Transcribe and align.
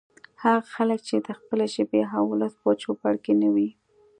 هغه 0.43 0.61
خلک 0.75 0.99
چې 1.09 1.15
د 1.25 1.29
خپلې 1.39 1.65
ژبې 1.75 2.01
او 2.15 2.23
ولس 2.31 2.53
په 2.63 2.69
چوپړ 2.81 3.13
کې 3.23 3.33
نه 3.41 3.49
وي 3.55 3.69